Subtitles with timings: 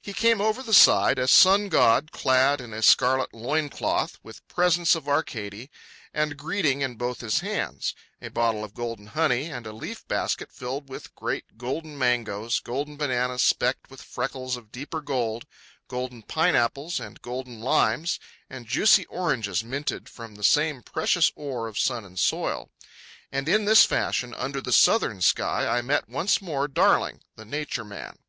[0.00, 4.46] He came over the side, a sun god clad in a scarlet loin cloth, with
[4.46, 5.72] presents of Arcady
[6.14, 10.88] and greeting in both his hands—a bottle of golden honey and a leaf basket filled
[10.88, 15.46] with great golden mangoes, golden bananas specked with freckles of deeper gold,
[15.88, 21.66] golden pine apples and golden limes, and juicy oranges minted from the same precious ore
[21.66, 22.70] of sun and soil.
[23.32, 27.84] And in this fashion under the southern sky, I met once more Darling, the Nature
[27.84, 28.20] Man.